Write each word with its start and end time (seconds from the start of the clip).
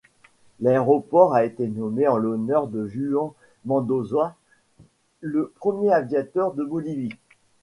L'aéroport 0.61 1.35
a 1.35 1.45
été 1.45 1.67
nommé 1.67 2.07
en 2.07 2.17
l'honneur 2.17 2.65
de 2.65 2.87
Juan 2.87 3.33
Mendoza, 3.65 4.35
le 5.19 5.53
premier 5.57 5.91
aviateur 5.91 6.53
de 6.55 6.63
Bolivie. 6.63 7.13